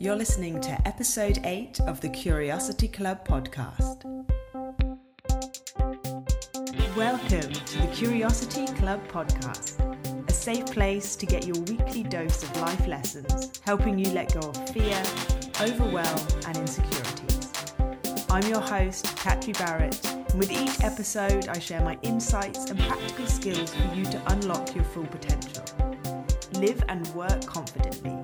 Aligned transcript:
You're 0.00 0.14
listening 0.14 0.60
to 0.60 0.86
episode 0.86 1.40
8 1.42 1.80
of 1.88 2.00
the 2.00 2.08
Curiosity 2.08 2.86
Club 2.86 3.26
podcast. 3.26 4.04
Welcome 6.96 7.52
to 7.52 7.78
the 7.80 7.90
Curiosity 7.92 8.72
Club 8.74 9.00
podcast, 9.08 9.74
a 10.28 10.32
safe 10.32 10.66
place 10.66 11.16
to 11.16 11.26
get 11.26 11.48
your 11.48 11.56
weekly 11.64 12.04
dose 12.04 12.44
of 12.44 12.60
life 12.60 12.86
lessons, 12.86 13.60
helping 13.64 13.98
you 13.98 14.12
let 14.12 14.32
go 14.34 14.50
of 14.50 14.68
fear, 14.70 15.02
overwhelm, 15.60 16.20
and 16.46 16.56
insecurities. 16.58 17.52
I'm 18.30 18.46
your 18.48 18.60
host, 18.60 19.04
Catri 19.16 19.54
Barrett, 19.54 20.00
and 20.06 20.38
with 20.38 20.52
each 20.52 20.80
episode, 20.84 21.48
I 21.48 21.58
share 21.58 21.82
my 21.82 21.98
insights 22.02 22.70
and 22.70 22.78
practical 22.78 23.26
skills 23.26 23.74
for 23.74 23.94
you 23.96 24.04
to 24.04 24.22
unlock 24.28 24.76
your 24.76 24.84
full 24.84 25.06
potential. 25.06 25.64
Live 26.52 26.84
and 26.88 27.04
work 27.16 27.44
confidently. 27.46 28.16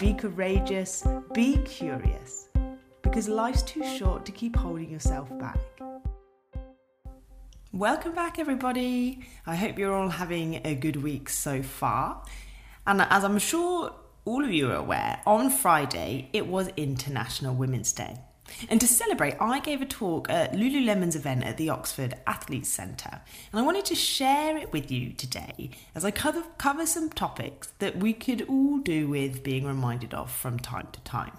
Be 0.00 0.12
courageous. 0.12 1.06
Be 1.32 1.58
curious. 1.58 2.48
Because 3.02 3.28
life's 3.28 3.62
too 3.62 3.84
short 3.84 4.24
to 4.26 4.32
keep 4.32 4.56
holding 4.56 4.90
yourself 4.90 5.30
back. 5.38 5.58
Welcome 7.72 8.12
back, 8.12 8.38
everybody. 8.40 9.24
I 9.46 9.54
hope 9.54 9.78
you're 9.78 9.94
all 9.94 10.08
having 10.08 10.60
a 10.64 10.74
good 10.74 10.96
week 10.96 11.28
so 11.28 11.62
far. 11.62 12.24
And 12.86 13.02
as 13.02 13.22
I'm 13.22 13.38
sure 13.38 13.92
all 14.24 14.44
of 14.44 14.50
you 14.50 14.70
are 14.70 14.76
aware, 14.76 15.20
on 15.26 15.48
Friday 15.48 16.28
it 16.32 16.48
was 16.48 16.68
International 16.76 17.54
Women's 17.54 17.92
Day. 17.92 18.18
And 18.68 18.80
to 18.80 18.86
celebrate, 18.86 19.36
I 19.40 19.60
gave 19.60 19.82
a 19.82 19.86
talk 19.86 20.28
at 20.30 20.52
Lululemon's 20.52 21.16
event 21.16 21.44
at 21.44 21.56
the 21.56 21.70
Oxford 21.70 22.14
Athletes 22.26 22.68
Centre. 22.68 23.20
And 23.52 23.60
I 23.60 23.62
wanted 23.62 23.84
to 23.86 23.94
share 23.94 24.56
it 24.56 24.72
with 24.72 24.90
you 24.90 25.12
today 25.12 25.70
as 25.94 26.04
I 26.04 26.10
cover, 26.10 26.42
cover 26.58 26.86
some 26.86 27.10
topics 27.10 27.72
that 27.78 27.96
we 27.96 28.12
could 28.12 28.42
all 28.48 28.78
do 28.78 29.08
with 29.08 29.42
being 29.42 29.64
reminded 29.64 30.14
of 30.14 30.30
from 30.30 30.58
time 30.58 30.88
to 30.92 31.00
time. 31.00 31.38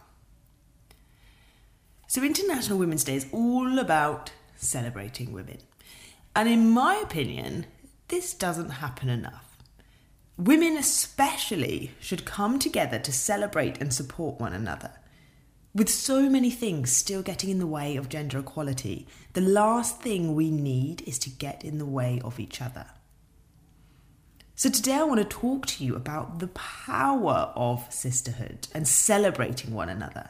So, 2.08 2.24
International 2.24 2.78
Women's 2.78 3.04
Day 3.04 3.16
is 3.16 3.28
all 3.32 3.80
about 3.80 4.32
celebrating 4.56 5.34
women. 5.34 5.58
And 6.36 6.50
in 6.50 6.70
my 6.70 6.96
opinion, 6.96 7.66
this 8.08 8.34
doesn't 8.34 8.70
happen 8.70 9.10
enough. 9.10 9.58
Women, 10.38 10.78
especially, 10.78 11.92
should 12.00 12.26
come 12.26 12.60
together 12.60 13.00
to 13.00 13.12
celebrate 13.12 13.80
and 13.80 13.94
support 13.94 14.40
one 14.40 14.54
another. 14.54 14.92
With 15.76 15.90
so 15.90 16.30
many 16.30 16.52
things 16.52 16.90
still 16.90 17.22
getting 17.22 17.50
in 17.50 17.60
the 17.60 17.68
way 17.68 17.98
of 17.98 18.08
gender 18.08 18.40
equality, 18.40 19.08
the 19.34 19.42
last 19.42 20.02
thing 20.02 20.34
we 20.34 20.50
need 20.50 21.02
is 21.02 21.20
to 21.20 21.30
get 21.30 21.66
in 21.66 21.80
the 21.80 21.86
way 21.86 22.22
of 22.24 22.40
each 22.40 22.62
other. 22.62 22.86
So, 24.56 24.70
today 24.70 24.94
I 24.94 25.04
want 25.04 25.20
to 25.20 25.28
talk 25.28 25.66
to 25.66 25.84
you 25.84 25.98
about 25.98 26.40
the 26.40 26.48
power 26.48 27.52
of 27.58 27.92
sisterhood 27.94 28.70
and 28.74 28.88
celebrating 28.88 29.74
one 29.74 29.90
another. 29.90 30.30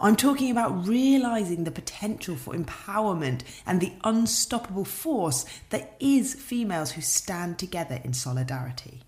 I'm 0.00 0.16
talking 0.16 0.50
about 0.50 0.88
realizing 0.88 1.62
the 1.62 1.70
potential 1.70 2.34
for 2.34 2.52
empowerment 2.52 3.42
and 3.66 3.80
the 3.80 3.92
unstoppable 4.02 4.84
force 4.84 5.44
that 5.70 5.94
is 6.00 6.34
females 6.34 6.90
who 6.90 7.02
stand 7.02 7.60
together 7.60 8.00
in 8.02 8.14
solidarity. 8.14 9.02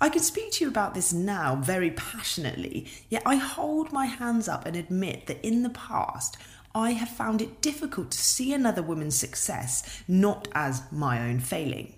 I 0.00 0.08
can 0.08 0.22
speak 0.22 0.52
to 0.52 0.64
you 0.64 0.70
about 0.70 0.94
this 0.94 1.12
now 1.12 1.56
very 1.56 1.90
passionately, 1.90 2.86
yet 3.10 3.22
I 3.26 3.36
hold 3.36 3.92
my 3.92 4.06
hands 4.06 4.48
up 4.48 4.64
and 4.64 4.74
admit 4.74 5.26
that 5.26 5.44
in 5.46 5.62
the 5.62 5.70
past, 5.70 6.38
I 6.74 6.92
have 6.92 7.10
found 7.10 7.42
it 7.42 7.60
difficult 7.60 8.12
to 8.12 8.18
see 8.18 8.54
another 8.54 8.82
woman's 8.82 9.16
success 9.16 10.02
not 10.08 10.48
as 10.54 10.82
my 10.90 11.28
own 11.28 11.40
failing. 11.40 11.94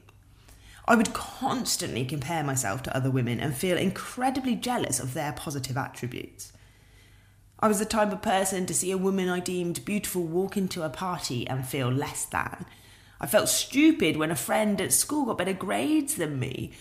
I 0.89 0.97
would 0.97 1.13
constantly 1.13 2.05
compare 2.05 2.43
myself 2.43 2.83
to 2.85 2.97
other 2.97 3.11
women 3.11 3.39
and 3.39 3.55
feel 3.55 3.77
incredibly 3.77 4.57
jealous 4.57 4.99
of 4.99 5.15
their 5.15 5.33
positive 5.33 5.77
attributes. 5.77 6.53
I 7.61 7.69
was 7.69 7.79
the 7.79 7.85
type 7.85 8.11
of 8.13 8.23
person 8.23 8.67
to 8.67 8.75
see 8.75 8.91
a 8.91 8.99
woman 8.99 9.29
I 9.29 9.39
deemed 9.39 9.85
beautiful 9.85 10.25
walk 10.25 10.57
into 10.57 10.83
a 10.83 10.91
party 10.91 11.47
and 11.47 11.65
feel 11.65 11.89
less 11.89 12.25
than. 12.25 12.67
I 13.21 13.27
felt 13.27 13.49
stupid 13.49 14.17
when 14.17 14.33
a 14.33 14.37
friend 14.37 14.81
at 14.81 14.93
school 14.93 15.27
got 15.27 15.39
better 15.39 15.53
grades 15.53 16.17
than 16.17 16.41
me, 16.41 16.73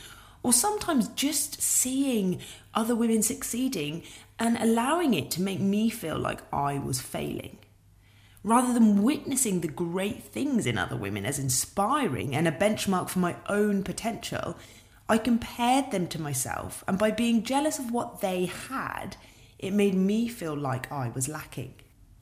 or 0.43 0.53
sometimes 0.53 1.07
just 1.09 1.61
seeing 1.61 2.39
other 2.73 2.95
women 2.95 3.21
succeeding 3.21 4.03
and 4.39 4.57
allowing 4.57 5.13
it 5.13 5.29
to 5.31 5.41
make 5.41 5.59
me 5.59 5.89
feel 5.89 6.17
like 6.17 6.41
I 6.51 6.79
was 6.79 6.99
failing. 6.99 7.57
Rather 8.43 8.73
than 8.73 9.03
witnessing 9.03 9.61
the 9.61 9.67
great 9.67 10.23
things 10.23 10.65
in 10.65 10.77
other 10.77 10.95
women 10.95 11.25
as 11.25 11.37
inspiring 11.37 12.35
and 12.35 12.47
a 12.47 12.51
benchmark 12.51 13.07
for 13.07 13.19
my 13.19 13.35
own 13.47 13.83
potential, 13.83 14.57
I 15.07 15.19
compared 15.19 15.91
them 15.91 16.07
to 16.07 16.21
myself, 16.21 16.83
and 16.87 16.97
by 16.97 17.11
being 17.11 17.43
jealous 17.43 17.77
of 17.77 17.91
what 17.91 18.21
they 18.21 18.45
had, 18.45 19.17
it 19.59 19.73
made 19.73 19.93
me 19.93 20.27
feel 20.27 20.55
like 20.55 20.91
I 20.91 21.09
was 21.09 21.27
lacking. 21.27 21.75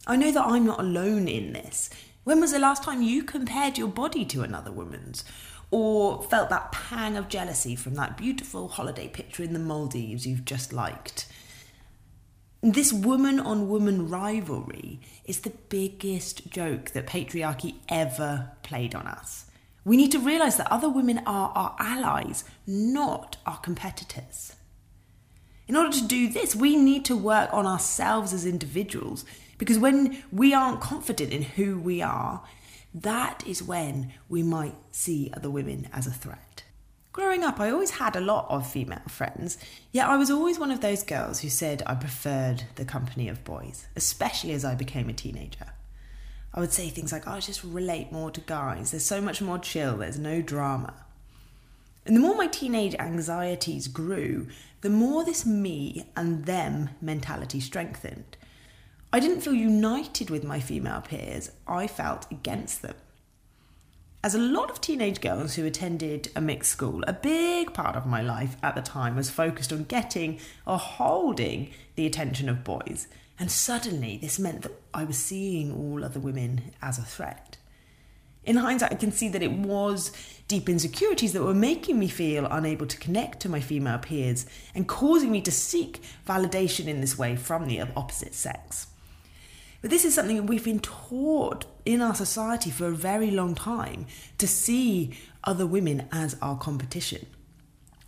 I 0.08 0.18
know 0.18 0.32
that 0.32 0.46
I'm 0.46 0.66
not 0.66 0.80
alone 0.80 1.28
in 1.28 1.54
this. 1.54 1.90
When 2.24 2.42
was 2.42 2.52
the 2.52 2.60
last 2.60 2.84
time 2.84 3.02
you 3.02 3.24
compared 3.24 3.78
your 3.78 3.88
body 3.88 4.26
to 4.26 4.42
another 4.42 4.72
woman's? 4.72 5.24
Or 5.72 6.24
felt 6.24 6.50
that 6.50 6.72
pang 6.72 7.16
of 7.16 7.30
jealousy 7.30 7.76
from 7.76 7.96
that 7.96 8.18
beautiful 8.18 8.68
holiday 8.68 9.08
picture 9.08 9.44
in 9.44 9.54
the 9.54 9.60
Maldives 9.60 10.26
you've 10.26 10.46
just 10.46 10.74
liked. 10.74 11.28
This 12.62 12.92
woman 12.92 13.40
on 13.40 13.70
woman 13.70 14.10
rivalry 14.10 15.00
is 15.26 15.42
the 15.42 15.54
biggest 15.70 16.50
joke 16.50 16.92
that 16.92 17.08
patriarchy 17.08 17.76
ever 17.88 18.52
played 18.64 18.94
on 18.94 19.08
us. 19.08 19.46
We 19.86 19.96
need 19.96 20.12
to 20.12 20.20
realise 20.20 20.56
that 20.56 20.72
other 20.72 20.90
women 20.90 21.22
are 21.26 21.52
our 21.56 21.76
allies, 21.80 22.44
not 22.68 23.38
our 23.46 23.58
competitors. 23.58 24.56
In 25.68 25.76
order 25.76 25.92
to 25.92 26.08
do 26.08 26.28
this, 26.28 26.56
we 26.56 26.76
need 26.76 27.06
to 27.06 27.16
work 27.16 27.54
on 27.54 27.66
ourselves 27.66 28.34
as 28.34 28.46
individuals 28.46 29.24
because 29.58 29.78
when 29.78 30.24
we 30.32 30.54
aren't 30.54 30.82
confident 30.82 31.32
in 31.32 31.44
who 31.44 31.80
we 31.80 32.02
are, 32.02 32.44
that 32.94 33.46
is 33.46 33.62
when 33.62 34.14
we 34.28 34.44
might 34.44 34.76
see 34.92 35.32
other 35.36 35.50
women 35.50 35.88
as 35.94 36.08
a 36.08 36.12
threat. 36.12 36.64
Growing 37.12 37.44
up, 37.44 37.60
I 37.60 37.72
always 37.72 37.92
had 37.92 38.16
a 38.16 38.22
lot 38.22 38.48
of 38.50 38.70
female 38.70 39.02
friends, 39.08 39.58
yet 39.92 40.08
I 40.08 40.18
was 40.18 40.30
always 40.32 40.60
one 40.60 40.72
of 40.72 40.82
those 40.82 41.04
girls 41.04 41.42
who 41.42 41.50
said 41.50 41.84
I 41.86 41.96
preferred 41.96 42.64
the 42.76 42.86
company 42.86 43.28
of 43.28 43.44
boys, 43.44 43.88
especially 43.96 44.54
as 44.54 44.64
I 44.64 44.76
became 44.76 45.10
a 45.10 45.14
teenager. 45.14 45.74
I 46.54 46.60
would 46.60 46.72
say 46.72 46.90
things 46.90 47.12
like, 47.12 47.28
oh, 47.28 47.34
I 47.34 47.40
just 47.40 47.64
relate 47.64 48.12
more 48.12 48.32
to 48.32 48.42
guys, 48.42 48.92
there's 48.92 49.06
so 49.06 49.22
much 49.22 49.42
more 49.42 49.60
chill, 49.60 49.98
there's 49.98 50.18
no 50.18 50.42
drama. 50.42 50.94
And 52.06 52.16
the 52.16 52.22
more 52.22 52.36
my 52.36 52.48
teenage 52.48 52.96
anxieties 52.96 53.88
grew, 53.88 54.48
the 54.82 54.90
more 54.90 55.24
this 55.24 55.46
me 55.46 56.10
and 56.16 56.46
them 56.46 56.90
mentality 57.02 57.60
strengthened. 57.60 58.38
I 59.12 59.20
didn't 59.20 59.42
feel 59.42 59.56
united 59.56 60.30
with 60.30 60.44
my 60.44 60.60
female 60.60 61.02
peers, 61.02 61.52
I 61.68 61.88
felt 61.88 62.32
against 62.32 62.84
them. 62.84 62.94
As 64.24 64.36
a 64.36 64.40
lot 64.40 64.70
of 64.70 64.82
teenage 64.82 65.20
girls 65.20 65.56
who 65.56 65.66
attended 65.66 66.30
a 66.36 66.42
mixed 66.42 66.72
school, 66.72 67.04
a 67.08 67.14
big 67.14 67.74
part 67.74 67.96
of 67.96 68.06
my 68.06 68.22
life 68.22 68.56
at 68.62 68.76
the 68.76 68.84
time 68.84 69.16
was 69.16 69.32
focused 69.32 69.74
on 69.74 69.86
getting 69.86 70.40
or 70.68 70.78
holding 70.78 71.72
the 71.96 72.06
attention 72.06 72.50
of 72.50 72.64
boys. 72.64 73.08
And 73.40 73.50
suddenly, 73.50 74.18
this 74.18 74.38
meant 74.38 74.62
that 74.62 74.80
I 74.94 75.06
was 75.06 75.18
seeing 75.18 75.74
all 75.74 76.06
other 76.06 76.20
women 76.20 76.74
as 76.80 77.00
a 77.00 77.04
threat. 77.04 77.58
In 78.44 78.58
hindsight, 78.58 78.92
I 78.92 78.96
can 78.96 79.12
see 79.12 79.30
that 79.30 79.42
it 79.42 79.54
was 79.54 80.12
deep 80.48 80.70
insecurities 80.70 81.34
that 81.34 81.44
were 81.44 81.56
making 81.56 81.98
me 81.98 82.10
feel 82.10 82.46
unable 82.46 82.86
to 82.86 82.98
connect 82.98 83.40
to 83.40 83.50
my 83.50 83.60
female 83.60 83.98
peers 83.98 84.46
and 84.76 84.88
causing 84.88 85.32
me 85.32 85.42
to 85.42 85.52
seek 85.52 86.00
validation 86.28 86.86
in 86.86 87.02
this 87.02 87.18
way 87.18 87.36
from 87.36 87.68
the 87.68 87.82
opposite 87.82 88.36
sex. 88.36 88.86
But 89.82 89.92
this 89.92 90.04
is 90.04 90.14
something 90.14 90.46
we've 90.46 90.64
been 90.64 90.80
taught 90.80 91.66
in 91.86 92.02
our 92.02 92.16
society 92.16 92.70
for 92.70 92.88
a 92.88 92.96
very 92.96 93.32
long 93.32 93.56
time 93.56 94.08
to 94.38 94.48
see 94.48 95.18
other 95.44 95.66
women 95.66 96.08
as 96.12 96.36
our 96.42 96.58
competition. 96.58 97.26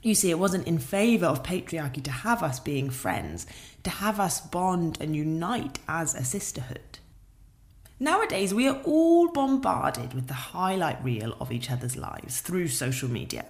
You 0.04 0.16
see, 0.16 0.32
it 0.32 0.40
wasn't 0.40 0.68
in 0.68 0.80
favour 0.80 1.28
of 1.28 1.44
patriarchy 1.44 2.04
to 2.04 2.12
have 2.12 2.42
us 2.42 2.60
being 2.60 2.90
friends, 2.90 3.46
to 3.84 3.90
have 3.90 4.20
us 4.20 4.42
bond 4.42 4.98
and 5.00 5.16
unite 5.16 5.80
as 5.88 6.16
a 6.16 6.24
sisterhood. 6.24 7.00
Nowadays, 8.00 8.52
we 8.52 8.68
are 8.68 8.82
all 8.84 9.28
bombarded 9.28 10.16
with 10.16 10.28
the 10.28 10.34
highlight 10.34 11.04
reel 11.04 11.38
of 11.40 11.52
each 11.52 11.70
other's 11.70 11.96
lives 11.96 12.42
through 12.42 12.68
social 12.70 13.08
media. 13.08 13.46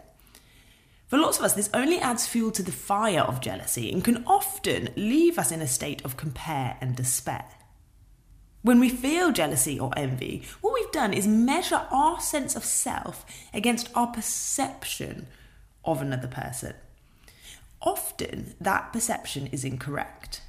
For 1.08 1.18
lots 1.18 1.40
of 1.40 1.46
us, 1.46 1.54
this 1.54 1.70
only 1.74 2.00
adds 2.00 2.28
fuel 2.28 2.52
to 2.52 2.64
the 2.64 2.72
fire 2.72 3.22
of 3.22 3.42
jealousy 3.42 3.92
and 3.92 4.04
can 4.04 4.24
often 4.28 4.90
leave 4.98 5.40
us 5.40 5.52
in 5.52 5.62
a 5.62 5.68
state 5.68 6.04
of 6.04 6.18
compare 6.18 6.78
and 6.82 6.98
despair. 6.98 7.46
When 8.64 8.80
we 8.80 8.90
feel 8.90 9.32
jealousy 9.32 9.80
or 9.80 9.92
envy, 9.98 10.44
what 10.62 10.74
we've 10.74 10.92
done 10.92 11.14
is 11.14 11.28
measure 11.28 11.88
our 11.90 12.20
sense 12.20 12.56
of 12.56 12.64
self 12.64 13.26
against 13.54 13.90
our 13.96 14.08
perception 14.08 15.28
of 15.84 16.02
another 16.02 16.28
person. 16.28 16.76
Often, 17.82 18.54
that 18.62 18.94
perception 18.94 19.48
is 19.48 19.66
incorrect. 19.66 20.42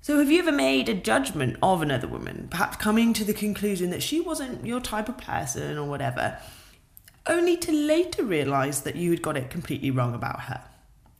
So, 0.00 0.20
have 0.20 0.30
you 0.30 0.38
ever 0.38 0.52
made 0.52 0.88
a 0.88 0.94
judgment 0.94 1.56
of 1.60 1.82
another 1.82 2.06
woman, 2.06 2.46
perhaps 2.48 2.76
coming 2.76 3.12
to 3.14 3.24
the 3.24 3.34
conclusion 3.34 3.90
that 3.90 4.04
she 4.04 4.20
wasn't 4.20 4.64
your 4.64 4.78
type 4.78 5.08
of 5.08 5.18
person 5.18 5.76
or 5.76 5.88
whatever, 5.88 6.38
only 7.26 7.56
to 7.56 7.72
later 7.72 8.22
realise 8.22 8.78
that 8.80 8.94
you 8.94 9.10
had 9.10 9.20
got 9.20 9.36
it 9.36 9.50
completely 9.50 9.90
wrong 9.90 10.14
about 10.14 10.42
her? 10.42 10.62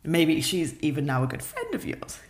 Maybe 0.04 0.40
she's 0.40 0.78
even 0.78 1.04
now 1.04 1.24
a 1.24 1.26
good 1.26 1.42
friend 1.42 1.74
of 1.74 1.84
yours. 1.84 2.20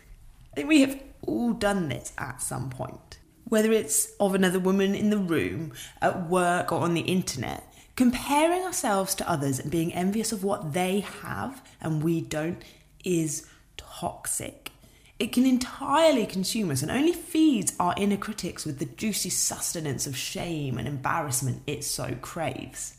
think 0.55 0.67
we 0.67 0.81
have 0.81 0.99
all 1.27 1.53
done 1.53 1.89
this 1.89 2.13
at 2.19 2.43
some 2.43 2.71
point. 2.71 3.19
Whether 3.45 3.73
it's 3.73 4.13
of 4.19 4.35
another 4.35 4.59
woman 4.59 4.95
in 4.95 5.11
the 5.11 5.19
room, 5.19 5.73
at 6.03 6.29
work, 6.29 6.73
or 6.73 6.81
on 6.81 6.95
the 6.95 7.03
internet, 7.03 7.73
comparing 7.95 8.63
ourselves 8.63 9.15
to 9.17 9.31
others 9.31 9.59
and 9.59 9.71
being 9.71 9.93
envious 9.93 10.33
of 10.33 10.45
what 10.45 10.73
they 10.73 11.01
have 11.01 11.63
and 11.81 12.03
we 12.03 12.21
don't 12.21 12.63
is 13.05 13.47
toxic. 13.77 14.71
It 15.19 15.33
can 15.33 15.47
entirely 15.47 16.27
consume 16.27 16.71
us 16.71 16.83
and 16.83 16.91
only 16.91 17.15
feeds 17.15 17.73
our 17.81 17.95
inner 17.97 18.19
critics 18.19 18.67
with 18.67 18.79
the 18.79 18.85
juicy 18.85 19.31
sustenance 19.31 20.07
of 20.07 20.17
shame 20.17 20.77
and 20.77 20.87
embarrassment 20.87 21.63
it 21.67 21.85
so 21.85 22.17
craves. 22.21 22.99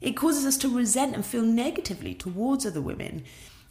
It 0.00 0.16
causes 0.16 0.44
us 0.44 0.56
to 0.58 0.76
resent 0.76 1.14
and 1.14 1.24
feel 1.24 1.42
negatively 1.42 2.14
towards 2.14 2.66
other 2.66 2.80
women. 2.80 3.24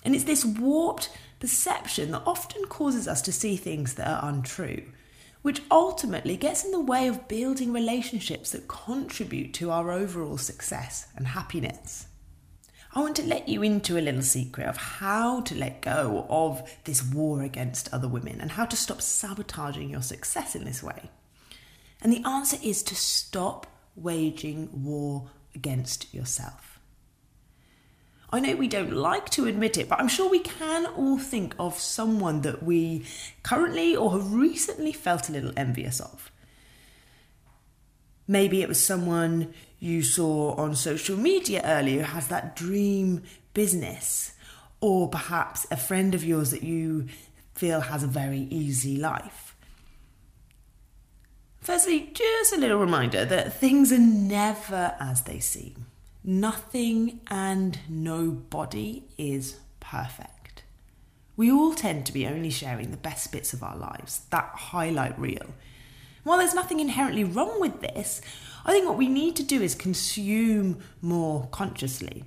And 0.06 0.16
it's 0.16 0.24
this 0.24 0.46
warped 0.46 1.10
perception 1.40 2.12
that 2.12 2.24
often 2.25 2.66
causes 2.66 3.07
us 3.07 3.22
to 3.24 3.31
see 3.31 3.57
things 3.57 3.96
that 3.96 4.07
are 4.07 4.30
untrue, 4.30 4.84
which 5.42 5.63
ultimately 5.72 6.38
gets 6.38 6.63
in 6.63 6.72
the 6.72 6.80
way 6.80 7.07
of 7.07 7.28
building 7.28 7.74
relationships 7.74 8.52
that 8.52 8.68
contribute 8.68 9.54
to 9.56 9.72
our 9.72 9.92
overall 9.92 10.38
success 10.38 11.07
and 11.16 11.28
happiness. 11.28 12.06
I 12.94 13.02
want 13.02 13.18
to 13.18 13.24
let 13.24 13.50
you 13.50 13.62
into 13.62 13.98
a 13.98 14.00
little 14.00 14.22
secret 14.22 14.68
of 14.68 14.78
how 14.78 15.42
to 15.42 15.56
let 15.56 15.81
go 15.81 16.25
of 16.30 16.63
this 16.86 17.04
war 17.04 17.42
against 17.42 17.94
other 17.94 18.07
women 18.07 18.40
and 18.40 18.52
how 18.52 18.66
to 18.66 18.78
stop 18.78 19.02
sabotaging 19.02 19.90
your 19.90 20.02
success 20.02 20.56
in 20.56 20.63
this 20.63 20.81
way. 20.81 21.10
And 22.02 22.13
the 22.13 22.24
answer 22.25 22.57
is 22.63 22.84
to 22.84 22.96
stop 22.96 23.68
waging 23.96 24.69
war 24.72 25.30
against 25.54 26.13
yourself. 26.13 26.75
I 28.36 28.42
know 28.42 28.58
we 28.58 28.68
don't 28.68 28.92
like 28.92 29.30
to 29.30 29.46
admit 29.46 29.78
it, 29.78 29.88
but 29.88 29.98
I'm 29.98 30.10
sure 30.10 30.30
we 30.30 30.40
can 30.40 30.88
all 30.88 31.18
think 31.18 31.56
of 31.58 31.80
someone 31.80 32.42
that 32.42 32.62
we 32.62 33.06
currently 33.44 33.96
or 33.96 34.12
have 34.12 34.34
recently 34.34 34.92
felt 34.92 35.30
a 35.30 35.32
little 35.32 35.54
envious 35.56 36.02
of. 36.02 36.34
Maybe 38.28 38.62
it 38.62 38.68
was 38.68 38.84
someone 38.84 39.54
you 39.80 40.04
saw 40.04 40.54
on 40.56 40.76
social 40.76 41.16
media 41.16 41.62
earlier 41.64 42.04
who 42.04 42.12
has 42.12 42.28
that 42.28 42.58
dream 42.58 43.24
business, 43.54 44.34
or 44.81 45.08
perhaps 45.08 45.66
a 45.72 45.78
friend 45.78 46.14
of 46.14 46.26
yours 46.26 46.52
that 46.52 46.64
you 46.64 47.08
feel 47.54 47.80
has 47.80 48.04
a 48.04 48.08
very 48.08 48.48
easy 48.50 48.98
life. 48.98 49.56
Firstly, 51.62 52.12
just 52.14 52.52
a 52.52 52.60
little 52.60 52.80
reminder 52.80 53.24
that 53.24 53.54
things 53.54 53.94
are 53.94 53.98
never 53.98 54.98
as 55.00 55.22
they 55.22 55.40
seem. 55.40 55.86
Nothing 56.27 57.19
and 57.27 57.77
nobody 57.88 59.04
is 59.16 59.60
perfect. 59.80 60.63
We 61.38 61.51
all 61.51 61.75
tend 61.75 62.07
to 62.07 62.13
be 62.13 62.25
only 62.25 62.50
sharing 62.50 62.89
the 62.89 62.98
best 62.98 63.31
bits 63.31 63.54
of 63.54 63.62
our 63.62 63.77
lives, 63.77 64.22
that 64.31 64.50
highlight 64.56 65.19
reel. 65.19 65.45
While 66.24 66.39
there's 66.39 66.56
nothing 66.56 66.80
inherently 66.80 67.24
wrong 67.24 67.62
with 67.62 67.80
this, 67.80 68.22
I 68.66 68.72
think 68.72 68.88
what 68.88 68.98
we 68.98 69.07
need 69.07 69.36
to 69.36 69.44
do 69.44 69.62
is 69.62 69.75
consume 69.75 70.80
more 71.00 71.48
consciously. 71.51 72.24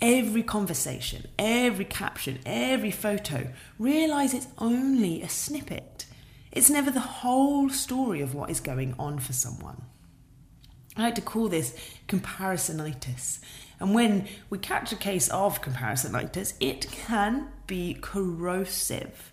Every 0.00 0.44
conversation, 0.44 1.26
every 1.40 1.86
caption, 1.86 2.38
every 2.46 2.92
photo, 2.92 3.48
realize 3.80 4.32
it's 4.32 4.46
only 4.58 5.22
a 5.22 5.28
snippet. 5.28 6.06
It's 6.52 6.70
never 6.70 6.92
the 6.92 7.00
whole 7.00 7.68
story 7.68 8.20
of 8.20 8.32
what 8.32 8.48
is 8.48 8.60
going 8.60 8.94
on 8.96 9.18
for 9.18 9.32
someone. 9.32 9.82
I 10.98 11.02
like 11.02 11.14
to 11.14 11.20
call 11.20 11.48
this 11.48 11.78
comparisonitis. 12.08 13.38
And 13.78 13.94
when 13.94 14.26
we 14.50 14.58
catch 14.58 14.90
a 14.90 14.96
case 14.96 15.28
of 15.28 15.62
comparisonitis, 15.62 16.54
it 16.58 16.90
can 16.90 17.52
be 17.68 17.96
corrosive. 18.00 19.32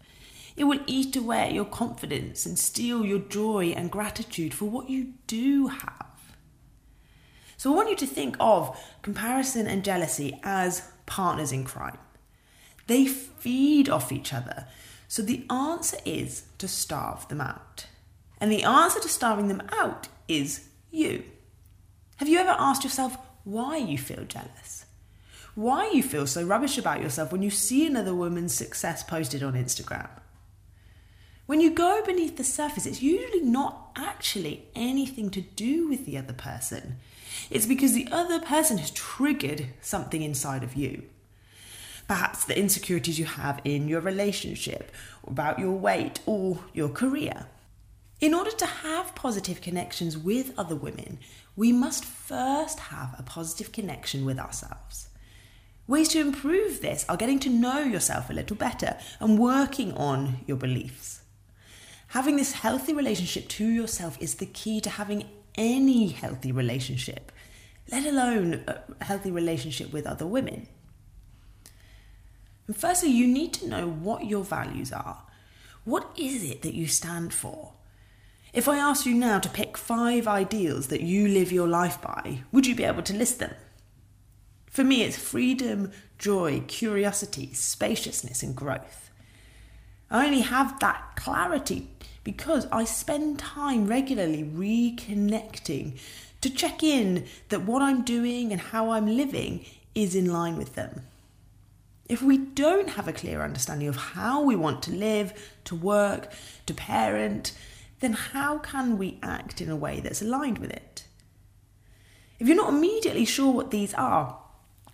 It 0.56 0.66
will 0.66 0.80
eat 0.86 1.16
away 1.16 1.52
your 1.52 1.66
confidence 1.66 2.46
and 2.46 2.60
steal 2.60 3.04
your 3.04 3.20
joy 3.20 3.74
and 3.76 3.90
gratitude 3.90 4.54
for 4.54 4.66
what 4.66 4.92
you 4.92 5.14
do 5.26 5.68
have. 5.68 6.06
So 7.58 7.74
I 7.74 7.76
want 7.76 7.90
you 7.90 7.96
to 7.96 8.06
think 8.06 8.38
of 8.40 8.80
comparison 9.02 9.66
and 9.66 9.84
jealousy 9.84 10.40
as 10.44 10.88
partners 11.08 11.52
in 11.52 11.64
crime. 11.64 11.98
They 12.86 13.08
feed 13.08 13.90
off 13.90 14.12
each 14.12 14.34
other. 14.34 14.68
So 15.08 15.24
the 15.24 15.46
answer 15.50 15.98
is 16.06 16.44
to 16.60 16.68
starve 16.68 17.28
them 17.28 17.42
out. 17.42 17.88
And 18.40 18.52
the 18.52 18.64
answer 18.64 19.00
to 19.00 19.10
starving 19.10 19.48
them 19.48 19.64
out 19.72 20.10
is 20.28 20.68
you. 20.92 21.24
Have 22.18 22.30
you 22.30 22.40
ever 22.40 22.56
asked 22.58 22.86
yourself 22.86 23.18
why 23.44 23.76
you 23.78 23.98
feel 23.98 24.24
jealous? 24.24 24.86
Why 25.54 25.92
you 25.92 26.02
feel 26.02 26.28
so 26.28 26.44
rubbish 26.44 26.78
about 26.78 27.02
yourself 27.02 27.32
when 27.32 27.42
you 27.42 27.50
see 27.50 27.86
another 27.86 28.16
woman's 28.16 28.54
success 28.54 29.04
posted 29.04 29.44
on 29.44 29.54
Instagram? 29.54 30.10
When 31.46 31.60
you 31.60 31.72
go 31.72 32.02
beneath 32.06 32.38
the 32.38 32.44
surface, 32.44 32.86
it's 32.86 33.02
usually 33.02 33.42
not 33.42 33.92
actually 33.96 34.66
anything 34.76 35.30
to 35.32 35.42
do 35.42 35.88
with 35.90 36.06
the 36.06 36.18
other 36.18 36.34
person. 36.34 36.98
It's 37.52 37.66
because 37.66 37.94
the 37.94 38.08
other 38.12 38.40
person 38.40 38.78
has 38.78 38.92
triggered 38.92 39.68
something 39.82 40.22
inside 40.22 40.64
of 40.64 40.76
you. 40.76 41.04
Perhaps 42.08 42.46
the 42.46 42.58
insecurities 42.58 43.20
you 43.20 43.26
have 43.26 43.60
in 43.64 43.88
your 43.88 44.02
relationship, 44.02 44.92
about 45.28 45.60
your 45.60 45.74
weight, 45.74 46.20
or 46.26 46.60
your 46.74 46.90
career. 46.90 47.48
In 48.22 48.34
order 48.34 48.52
to 48.52 48.66
have 48.66 49.14
positive 49.16 49.62
connections 49.62 50.18
with 50.18 50.58
other 50.58 50.76
women, 50.76 51.20
we 51.56 51.72
must 51.72 52.04
first 52.04 52.80
have 52.80 53.16
a 53.18 53.24
positive 53.24 53.72
connection 53.72 54.26
with 54.26 54.40
ourselves. 54.40 55.10
Ways 55.88 56.10
to 56.10 56.20
improve 56.20 56.82
this 56.82 57.06
are 57.08 57.18
getting 57.18 57.40
to 57.40 57.50
know 57.50 57.80
yourself 57.80 58.30
a 58.30 58.34
little 58.34 58.56
better 58.56 58.98
and 59.20 59.38
working 59.38 59.94
on 59.94 60.40
your 60.48 60.58
beliefs. 60.58 61.22
Having 62.10 62.38
this 62.38 62.54
healthy 62.54 62.94
relationship 62.94 63.48
to 63.50 63.66
yourself 63.66 64.18
is 64.20 64.36
the 64.36 64.46
key 64.46 64.82
to 64.82 64.90
having 64.90 65.28
any 65.56 66.08
healthy 66.08 66.52
relationship, 66.52 67.32
let 67.92 68.06
alone 68.06 68.64
a 68.68 69.04
healthy 69.04 69.32
relationship 69.32 69.94
with 69.94 70.08
other 70.08 70.26
women. 70.26 70.68
And 72.68 72.76
firstly, 72.76 73.12
you 73.12 73.28
need 73.28 73.54
to 73.54 73.68
know 73.68 73.88
what 73.88 74.26
your 74.26 74.44
values 74.44 74.92
are. 74.92 75.22
What 75.84 76.10
is 76.18 76.44
it 76.44 76.64
that 76.64 76.74
you 76.74 76.88
stand 76.88 77.32
for? 77.32 77.75
If 78.56 78.70
I 78.70 78.78
asked 78.78 79.06
you 79.06 79.14
now 79.14 79.40
to 79.40 79.50
pick 79.50 79.76
five 79.76 80.30
ideals 80.30 80.88
that 80.88 81.02
you 81.02 81.28
live 81.28 81.52
your 81.52 81.68
life 81.68 82.02
by, 82.02 82.44
would 82.54 82.66
you 82.66 82.74
be 82.74 82.86
able 82.86 83.04
to 83.04 83.14
list 83.14 83.40
them? 83.40 83.54
For 84.68 84.82
me, 84.82 85.04
it's 85.04 85.18
freedom, 85.18 85.92
joy, 86.18 86.62
curiosity, 86.66 87.52
spaciousness, 87.52 88.44
and 88.44 88.56
growth. 88.56 89.12
I 90.10 90.26
only 90.26 90.40
have 90.40 90.80
that 90.80 91.18
clarity 91.18 91.90
because 92.24 92.66
I 92.72 92.86
spend 92.86 93.40
time 93.40 93.88
regularly 93.88 94.46
reconnecting 94.46 96.00
to 96.40 96.50
check 96.50 96.82
in 96.82 97.26
that 97.50 97.64
what 97.64 97.82
I'm 97.82 98.04
doing 98.04 98.54
and 98.54 98.62
how 98.62 98.92
I'm 98.92 99.18
living 99.18 99.66
is 99.96 100.16
in 100.16 100.32
line 100.32 100.56
with 100.56 100.76
them. 100.76 101.02
If 102.08 102.22
we 102.22 102.38
don't 102.38 102.92
have 102.92 103.10
a 103.10 103.14
clear 103.14 103.42
understanding 103.42 103.90
of 103.90 103.98
how 103.98 104.44
we 104.44 104.56
want 104.56 104.82
to 104.84 104.92
live, 104.92 105.34
to 105.66 105.76
work, 105.76 106.32
to 106.68 106.74
parent, 106.74 107.52
then 108.06 108.14
how 108.14 108.60
can 108.60 109.00
we 109.00 109.18
act 109.24 109.62
in 109.62 109.70
a 109.70 109.76
way 109.76 110.00
that's 110.00 110.22
aligned 110.22 110.60
with 110.60 110.70
it? 110.70 111.06
If 112.38 112.48
you're 112.48 112.56
not 112.56 112.72
immediately 112.72 113.26
sure 113.26 113.52
what 113.52 113.72
these 113.72 113.96
are, 113.96 114.38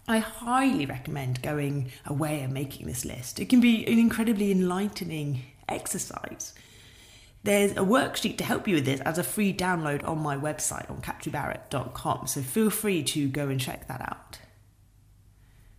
I 0.07 0.19
highly 0.19 0.85
recommend 0.85 1.41
going 1.41 1.91
away 2.05 2.39
and 2.39 2.53
making 2.53 2.87
this 2.87 3.03
list. 3.03 3.39
It 3.41 3.49
can 3.49 3.59
be 3.59 3.85
an 3.85 3.99
incredibly 3.99 4.49
enlightening 4.49 5.43
exercise. 5.67 6.53
There's 7.43 7.71
a 7.71 7.83
worksheet 7.83 8.37
to 8.37 8.45
help 8.45 8.65
you 8.65 8.75
with 8.75 8.85
this 8.85 9.01
as 9.01 9.17
a 9.17 9.23
free 9.23 9.53
download 9.53 10.07
on 10.07 10.19
my 10.19 10.37
website 10.37 10.89
on 10.89 11.01
catribarrett.com, 11.01 12.27
so 12.27 12.41
feel 12.41 12.69
free 12.69 13.03
to 13.03 13.27
go 13.27 13.49
and 13.49 13.59
check 13.59 13.89
that 13.89 14.01
out. 14.01 14.39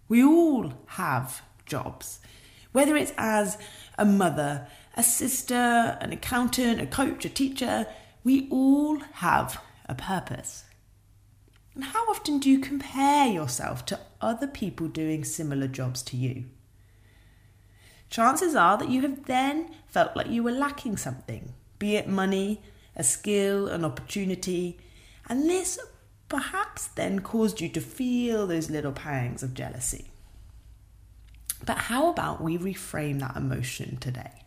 We 0.07 0.23
all 0.23 0.75
have 0.87 1.41
jobs, 1.65 2.21
whether 2.73 2.95
it's 2.95 3.15
as 3.17 3.57
a 3.97 4.05
mother, 4.05 4.67
a 4.95 5.03
sister, 5.03 5.99
an 6.01 6.13
accountant, 6.13 6.81
a 6.81 6.87
coach, 6.87 7.25
a 7.25 7.29
teacher, 7.29 7.87
we 8.25 8.49
all 8.51 8.99
have 9.15 9.61
a 9.87 9.95
purpose. 9.95 10.65
And 11.75 11.85
how 11.85 12.05
often 12.11 12.39
do 12.39 12.51
you 12.51 12.59
compare 12.59 13.27
yourself 13.27 13.85
to 13.87 14.01
other 14.21 14.47
people 14.47 14.89
doing 14.89 15.25
similar 15.25 15.67
jobs 15.67 16.03
to 16.03 16.17
you? 16.17 16.45
chances 18.13 18.55
are 18.55 18.77
that 18.77 18.91
you 18.91 19.01
have 19.01 19.25
then 19.25 19.71
felt 19.87 20.15
like 20.15 20.29
you 20.29 20.43
were 20.43 20.53
lacking 20.53 20.97
something, 20.97 21.55
be 21.79 21.97
it 21.97 22.07
money, 22.07 22.61
a 22.95 23.03
skill, 23.03 23.67
an 23.69 23.85
opportunity, 23.85 24.79
and 25.29 25.49
this 25.49 25.79
perhaps 26.29 26.87
then 26.89 27.21
caused 27.21 27.61
you 27.61 27.69
to 27.71 27.81
feel 27.81 28.47
those 28.47 28.71
little 28.71 28.93
pangs 28.93 29.43
of 29.43 29.55
jealousy. 29.55 30.11
But 31.65 31.79
how 31.79 32.11
about 32.11 32.43
we 32.43 32.59
reframe 32.59 33.21
that 33.21 33.37
emotion 33.37 33.97
today? 33.97 34.45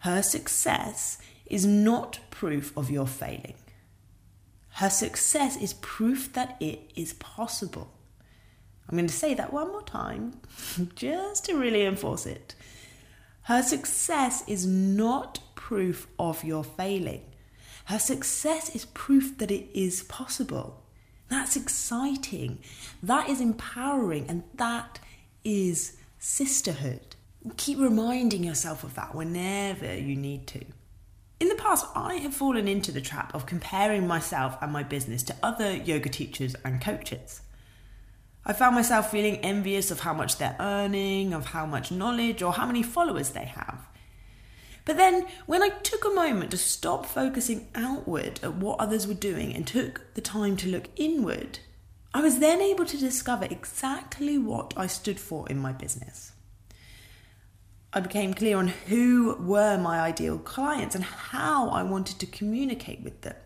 Her 0.00 0.22
success 0.22 1.18
is 1.46 1.66
not 1.66 2.20
proof 2.30 2.76
of 2.76 2.90
your 2.90 3.06
failing. 3.06 3.54
Her 4.74 4.90
success 4.90 5.56
is 5.56 5.72
proof 5.74 6.32
that 6.34 6.56
it 6.60 6.92
is 6.94 7.14
possible. 7.14 7.90
I'm 8.88 8.96
going 8.96 9.08
to 9.08 9.14
say 9.14 9.34
that 9.34 9.52
one 9.52 9.68
more 9.68 9.82
time, 9.82 10.40
just 10.94 11.46
to 11.46 11.58
really 11.58 11.84
enforce 11.84 12.26
it. 12.26 12.54
Her 13.42 13.62
success 13.62 14.44
is 14.46 14.66
not 14.66 15.40
proof 15.54 16.06
of 16.18 16.44
your 16.44 16.62
failing. 16.62 17.22
Her 17.86 17.98
success 17.98 18.74
is 18.74 18.84
proof 18.84 19.38
that 19.38 19.50
it 19.50 19.68
is 19.74 20.02
possible. 20.04 20.82
That's 21.28 21.56
exciting. 21.56 22.58
That 23.02 23.28
is 23.28 23.40
empowering. 23.40 24.26
And 24.28 24.44
that 24.54 24.98
is 25.44 25.96
sisterhood. 26.18 27.16
Keep 27.56 27.78
reminding 27.78 28.44
yourself 28.44 28.84
of 28.84 28.94
that 28.94 29.14
whenever 29.14 29.96
you 29.96 30.16
need 30.16 30.46
to. 30.48 30.64
In 31.40 31.48
the 31.48 31.54
past, 31.54 31.86
I 31.94 32.14
have 32.14 32.34
fallen 32.34 32.66
into 32.66 32.90
the 32.90 33.00
trap 33.00 33.34
of 33.34 33.46
comparing 33.46 34.06
myself 34.06 34.58
and 34.60 34.72
my 34.72 34.82
business 34.82 35.22
to 35.24 35.36
other 35.42 35.72
yoga 35.72 36.08
teachers 36.08 36.56
and 36.64 36.80
coaches. 36.80 37.42
I 38.44 38.52
found 38.52 38.74
myself 38.74 39.10
feeling 39.10 39.36
envious 39.36 39.90
of 39.90 40.00
how 40.00 40.14
much 40.14 40.38
they're 40.38 40.56
earning, 40.58 41.32
of 41.32 41.46
how 41.46 41.64
much 41.64 41.92
knowledge, 41.92 42.42
or 42.42 42.54
how 42.54 42.66
many 42.66 42.82
followers 42.82 43.30
they 43.30 43.44
have. 43.44 43.86
But 44.84 44.96
then, 44.96 45.26
when 45.46 45.62
I 45.62 45.68
took 45.68 46.04
a 46.04 46.10
moment 46.10 46.50
to 46.52 46.56
stop 46.56 47.04
focusing 47.04 47.68
outward 47.74 48.40
at 48.42 48.54
what 48.54 48.80
others 48.80 49.06
were 49.06 49.14
doing 49.14 49.54
and 49.54 49.66
took 49.66 50.14
the 50.14 50.22
time 50.22 50.56
to 50.56 50.68
look 50.68 50.88
inward, 50.96 51.58
I 52.14 52.22
was 52.22 52.38
then 52.38 52.62
able 52.62 52.86
to 52.86 52.96
discover 52.96 53.44
exactly 53.44 54.38
what 54.38 54.72
I 54.76 54.86
stood 54.86 55.20
for 55.20 55.46
in 55.48 55.58
my 55.58 55.72
business. 55.72 56.32
I 57.92 58.00
became 58.00 58.34
clear 58.34 58.58
on 58.58 58.68
who 58.68 59.36
were 59.40 59.78
my 59.78 60.00
ideal 60.00 60.38
clients 60.38 60.94
and 60.94 61.04
how 61.04 61.70
I 61.70 61.82
wanted 61.82 62.18
to 62.18 62.26
communicate 62.26 63.00
with 63.00 63.22
them. 63.22 63.36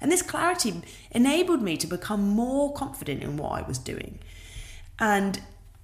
And 0.00 0.12
this 0.12 0.22
clarity 0.22 0.82
enabled 1.10 1.62
me 1.62 1.76
to 1.78 1.86
become 1.86 2.28
more 2.28 2.72
confident 2.72 3.22
in 3.22 3.36
what 3.36 3.52
I 3.52 3.66
was 3.66 3.78
doing. 3.78 4.18
And 4.98 5.40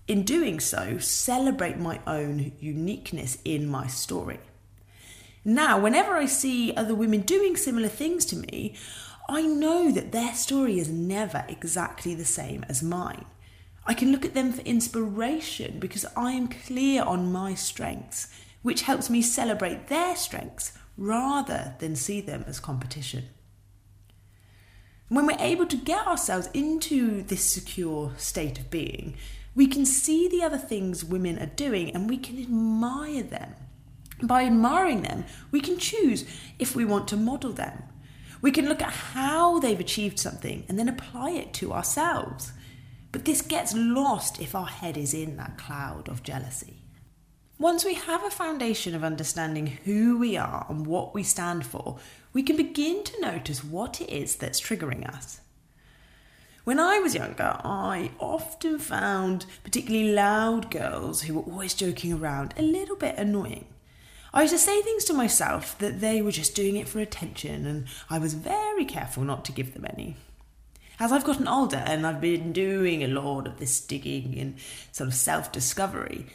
in 0.08 0.22
doing 0.22 0.60
so, 0.60 0.98
celebrate 0.98 1.78
my 1.78 2.00
own 2.06 2.52
uniqueness 2.60 3.38
in 3.44 3.66
my 3.66 3.86
story. 3.86 4.40
Now, 5.44 5.78
whenever 5.78 6.14
I 6.14 6.26
see 6.26 6.74
other 6.74 6.94
women 6.94 7.20
doing 7.20 7.56
similar 7.56 7.88
things 7.88 8.24
to 8.26 8.36
me, 8.36 8.74
I 9.28 9.42
know 9.42 9.90
that 9.90 10.12
their 10.12 10.34
story 10.34 10.78
is 10.78 10.88
never 10.88 11.44
exactly 11.48 12.14
the 12.14 12.24
same 12.24 12.64
as 12.68 12.82
mine. 12.82 13.24
I 13.86 13.94
can 13.94 14.10
look 14.10 14.24
at 14.24 14.34
them 14.34 14.52
for 14.52 14.62
inspiration 14.62 15.78
because 15.78 16.04
I 16.16 16.32
am 16.32 16.48
clear 16.48 17.02
on 17.02 17.30
my 17.30 17.54
strengths, 17.54 18.28
which 18.62 18.82
helps 18.82 19.08
me 19.08 19.22
celebrate 19.22 19.86
their 19.86 20.16
strengths 20.16 20.72
rather 20.96 21.74
than 21.78 21.94
see 21.94 22.20
them 22.20 22.44
as 22.48 22.58
competition. 22.58 23.28
When 25.08 25.26
we're 25.26 25.36
able 25.38 25.66
to 25.66 25.76
get 25.76 26.04
ourselves 26.04 26.48
into 26.52 27.22
this 27.22 27.44
secure 27.44 28.12
state 28.16 28.58
of 28.58 28.70
being, 28.70 29.14
we 29.54 29.68
can 29.68 29.86
see 29.86 30.28
the 30.28 30.42
other 30.42 30.58
things 30.58 31.04
women 31.04 31.38
are 31.38 31.46
doing 31.46 31.94
and 31.94 32.10
we 32.10 32.18
can 32.18 32.40
admire 32.40 33.22
them. 33.22 33.54
By 34.20 34.44
admiring 34.44 35.02
them, 35.02 35.24
we 35.52 35.60
can 35.60 35.78
choose 35.78 36.24
if 36.58 36.74
we 36.74 36.84
want 36.84 37.06
to 37.08 37.16
model 37.16 37.52
them. 37.52 37.84
We 38.42 38.50
can 38.50 38.68
look 38.68 38.82
at 38.82 38.92
how 38.92 39.60
they've 39.60 39.78
achieved 39.78 40.18
something 40.18 40.64
and 40.68 40.78
then 40.78 40.88
apply 40.88 41.30
it 41.30 41.54
to 41.54 41.72
ourselves. 41.72 42.52
But 43.16 43.25
this 43.25 43.40
gets 43.40 43.75
lost 43.75 44.42
if 44.42 44.54
our 44.54 44.66
head 44.66 44.99
is 44.99 45.14
in 45.14 45.38
that 45.38 45.56
cloud 45.56 46.06
of 46.11 46.23
jealousy. 46.23 46.82
Once 47.58 47.82
we 47.82 47.94
have 47.94 48.23
a 48.23 48.28
foundation 48.28 48.94
of 48.94 49.02
understanding 49.02 49.68
who 49.68 50.18
we 50.18 50.37
are 50.37 50.66
and 50.68 50.87
what 50.87 51.14
we 51.14 51.23
stand 51.23 51.64
for, 51.64 51.99
we 52.35 52.42
can 52.42 52.58
begin 52.58 53.02
to 53.04 53.20
notice 53.23 53.64
what 53.64 54.02
it 54.02 54.11
is 54.11 54.37
that's 54.37 54.61
triggering 54.61 55.08
us. 55.08 55.40
When 56.64 56.78
I 56.78 56.99
was 56.99 57.14
younger, 57.14 57.58
I 57.64 58.11
often 58.20 58.78
found 58.78 59.46
particularly 59.64 60.12
loud 60.12 60.70
girls 60.70 61.23
who 61.23 61.37
were 61.37 61.50
always 61.50 61.73
joking 61.73 62.12
around 62.12 62.52
a 62.58 62.62
little 62.62 62.96
bit 62.96 63.16
annoying. 63.16 63.64
I 64.35 64.42
used 64.42 64.52
to 64.52 64.58
say 64.58 64.82
things 64.82 65.04
to 65.04 65.14
myself 65.14 65.78
that 65.78 66.00
they 66.00 66.20
were 66.20 66.32
just 66.32 66.54
doing 66.54 66.76
it 66.76 66.87
for 66.87 67.00
attention, 67.00 67.64
and 67.64 67.87
I 68.11 68.18
was 68.18 68.35
very 68.35 68.85
careful 68.85 69.23
not 69.23 69.42
to 69.46 69.52
give 69.52 69.73
them 69.73 69.87
any. 69.88 70.16
As 70.98 71.12
I've 71.12 71.24
gotten 71.24 71.46
older 71.46 71.76
and 71.76 72.06
I've 72.06 72.22
been 72.22 72.52
doing 72.52 73.02
a 73.02 73.08
lot 73.08 73.46
of 73.46 73.58
this 73.58 73.80
digging 73.80 74.38
and 74.38 74.56
sort 74.92 75.08
of 75.08 75.14
self 75.14 75.52
discovery, 75.52 76.26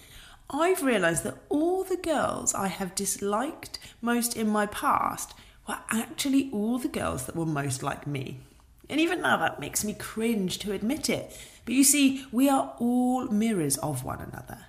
I've 0.51 0.83
realised 0.83 1.23
that 1.23 1.37
all 1.49 1.83
the 1.83 1.97
girls 1.97 2.53
I 2.53 2.67
have 2.67 2.93
disliked 2.93 3.79
most 4.01 4.37
in 4.37 4.49
my 4.49 4.67
past 4.67 5.33
were 5.67 5.79
actually 5.89 6.49
all 6.51 6.77
the 6.77 6.87
girls 6.87 7.25
that 7.25 7.35
were 7.35 7.45
most 7.45 7.81
like 7.81 8.05
me. 8.05 8.39
And 8.87 8.99
even 8.99 9.21
now, 9.21 9.37
that 9.37 9.59
makes 9.59 9.83
me 9.83 9.93
cringe 9.93 10.59
to 10.59 10.73
admit 10.73 11.09
it. 11.09 11.35
But 11.65 11.73
you 11.73 11.83
see, 11.83 12.25
we 12.31 12.49
are 12.49 12.75
all 12.77 13.25
mirrors 13.27 13.77
of 13.77 14.03
one 14.03 14.19
another. 14.19 14.65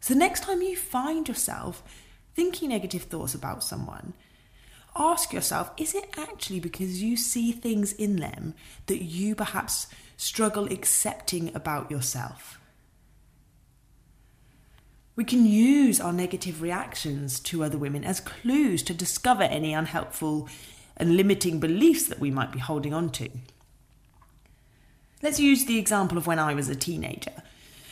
So, 0.00 0.14
next 0.14 0.44
time 0.44 0.62
you 0.62 0.76
find 0.76 1.28
yourself 1.28 1.82
thinking 2.34 2.68
negative 2.68 3.02
thoughts 3.02 3.34
about 3.34 3.64
someone, 3.64 4.14
ask 4.96 5.32
yourself 5.32 5.70
is 5.76 5.94
it 5.94 6.08
actually 6.16 6.60
because 6.60 7.02
you 7.02 7.16
see 7.16 7.52
things 7.52 7.92
in 7.92 8.16
them 8.16 8.54
that 8.86 9.02
you 9.02 9.34
perhaps 9.34 9.86
struggle 10.16 10.70
accepting 10.72 11.54
about 11.54 11.90
yourself? 11.90 12.58
We 15.16 15.24
can 15.24 15.44
use 15.44 16.00
our 16.00 16.12
negative 16.12 16.62
reactions 16.62 17.40
to 17.40 17.62
other 17.62 17.76
women 17.76 18.04
as 18.04 18.20
clues 18.20 18.82
to 18.84 18.94
discover 18.94 19.42
any 19.42 19.74
unhelpful 19.74 20.48
and 20.96 21.16
limiting 21.16 21.60
beliefs 21.60 22.06
that 22.06 22.20
we 22.20 22.30
might 22.30 22.52
be 22.52 22.58
holding 22.58 22.94
on 22.94 23.10
to. 23.10 23.28
Let's 25.22 25.40
use 25.40 25.66
the 25.66 25.78
example 25.78 26.16
of 26.16 26.26
when 26.26 26.38
I 26.38 26.54
was 26.54 26.68
a 26.68 26.74
teenager. 26.74 27.42